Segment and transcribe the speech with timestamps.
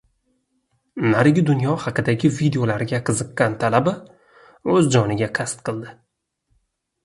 [1.11, 3.95] Narigi dunyo haqidagi videolarga qiziqqan talaba
[4.77, 5.97] o‘z joniga qasd qildi